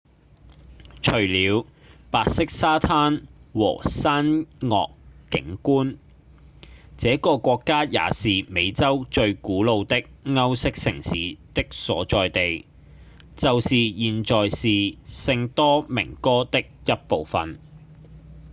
[1.03, 1.63] 除了
[2.09, 4.89] 白色沙灘和山岳
[5.29, 5.97] 景觀
[6.97, 12.65] 這個國家也是美洲最古老的歐式城市的所在地
[13.35, 14.67] 就是現在是
[15.05, 17.59] 聖多明哥的一部份